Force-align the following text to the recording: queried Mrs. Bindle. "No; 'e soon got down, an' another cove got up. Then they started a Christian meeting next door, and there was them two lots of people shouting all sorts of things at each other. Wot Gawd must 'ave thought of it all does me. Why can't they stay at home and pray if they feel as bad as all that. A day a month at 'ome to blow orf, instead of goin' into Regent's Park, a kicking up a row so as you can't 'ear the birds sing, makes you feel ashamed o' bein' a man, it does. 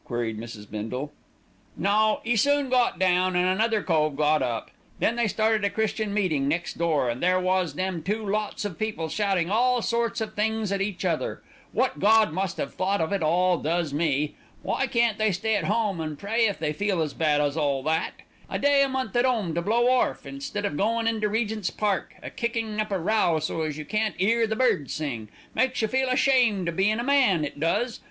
queried 0.03 0.35
Mrs. 0.35 0.67
Bindle. 0.71 1.11
"No; 1.77 2.21
'e 2.25 2.35
soon 2.35 2.71
got 2.71 2.97
down, 2.97 3.35
an' 3.35 3.45
another 3.45 3.83
cove 3.83 4.15
got 4.15 4.41
up. 4.41 4.71
Then 4.97 5.15
they 5.15 5.27
started 5.27 5.63
a 5.63 5.69
Christian 5.69 6.11
meeting 6.11 6.47
next 6.47 6.79
door, 6.79 7.07
and 7.07 7.21
there 7.21 7.39
was 7.39 7.75
them 7.75 8.01
two 8.01 8.27
lots 8.27 8.65
of 8.65 8.79
people 8.79 9.09
shouting 9.09 9.51
all 9.51 9.83
sorts 9.83 10.19
of 10.19 10.33
things 10.33 10.71
at 10.71 10.81
each 10.81 11.05
other. 11.05 11.43
Wot 11.71 11.99
Gawd 11.99 12.33
must 12.33 12.59
'ave 12.59 12.71
thought 12.71 12.99
of 12.99 13.13
it 13.13 13.21
all 13.21 13.59
does 13.59 13.93
me. 13.93 14.33
Why 14.63 14.87
can't 14.87 15.19
they 15.19 15.31
stay 15.31 15.55
at 15.55 15.65
home 15.65 16.01
and 16.01 16.17
pray 16.17 16.47
if 16.47 16.57
they 16.57 16.73
feel 16.73 16.99
as 17.03 17.13
bad 17.13 17.39
as 17.39 17.55
all 17.55 17.83
that. 17.83 18.13
A 18.49 18.57
day 18.57 18.81
a 18.81 18.89
month 18.89 19.15
at 19.15 19.23
'ome 19.27 19.53
to 19.53 19.61
blow 19.61 19.85
orf, 19.87 20.25
instead 20.25 20.65
of 20.65 20.75
goin' 20.77 21.07
into 21.07 21.29
Regent's 21.29 21.69
Park, 21.69 22.15
a 22.23 22.31
kicking 22.31 22.79
up 22.81 22.89
a 22.91 22.97
row 22.97 23.37
so 23.37 23.61
as 23.61 23.77
you 23.77 23.85
can't 23.85 24.15
'ear 24.19 24.47
the 24.47 24.55
birds 24.55 24.95
sing, 24.95 25.29
makes 25.53 25.79
you 25.83 25.87
feel 25.87 26.09
ashamed 26.09 26.67
o' 26.67 26.71
bein' 26.71 26.99
a 26.99 27.03
man, 27.03 27.45
it 27.45 27.59
does. 27.59 27.99